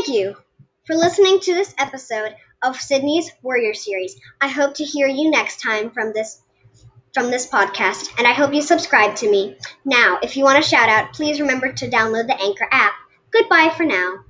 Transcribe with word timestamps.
Thank 0.00 0.18
you 0.18 0.34
for 0.86 0.96
listening 0.96 1.40
to 1.40 1.52
this 1.52 1.74
episode 1.76 2.34
of 2.62 2.80
Sydney's 2.80 3.30
Warrior 3.42 3.74
Series. 3.74 4.18
I 4.40 4.48
hope 4.48 4.72
to 4.76 4.84
hear 4.84 5.06
you 5.06 5.30
next 5.30 5.60
time 5.60 5.90
from 5.90 6.14
this 6.14 6.40
from 7.12 7.30
this 7.30 7.46
podcast, 7.46 8.08
and 8.16 8.26
I 8.26 8.32
hope 8.32 8.54
you 8.54 8.62
subscribe 8.62 9.16
to 9.16 9.30
me. 9.30 9.58
Now, 9.84 10.18
if 10.22 10.38
you 10.38 10.44
want 10.44 10.58
a 10.58 10.66
shout 10.66 10.88
out, 10.88 11.12
please 11.12 11.38
remember 11.38 11.70
to 11.70 11.90
download 11.90 12.28
the 12.28 12.40
Anchor 12.40 12.66
app. 12.72 12.94
Goodbye 13.30 13.74
for 13.76 13.84
now. 13.84 14.24